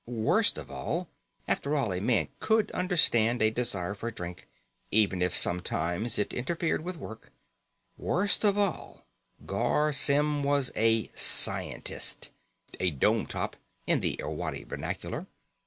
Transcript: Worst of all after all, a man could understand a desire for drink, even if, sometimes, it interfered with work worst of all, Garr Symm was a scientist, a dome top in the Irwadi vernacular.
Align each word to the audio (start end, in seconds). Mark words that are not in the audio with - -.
Worst 0.07 0.57
of 0.57 0.71
all 0.71 1.09
after 1.47 1.75
all, 1.75 1.93
a 1.93 1.99
man 1.99 2.27
could 2.39 2.71
understand 2.71 3.39
a 3.39 3.51
desire 3.51 3.93
for 3.93 4.09
drink, 4.09 4.47
even 4.89 5.21
if, 5.21 5.35
sometimes, 5.35 6.17
it 6.17 6.33
interfered 6.33 6.83
with 6.83 6.97
work 6.97 7.31
worst 7.99 8.43
of 8.43 8.57
all, 8.57 9.05
Garr 9.45 9.93
Symm 9.93 10.41
was 10.41 10.71
a 10.75 11.09
scientist, 11.13 12.31
a 12.79 12.89
dome 12.89 13.27
top 13.27 13.55
in 13.85 13.99
the 13.99 14.19
Irwadi 14.19 14.63
vernacular. 14.63 15.27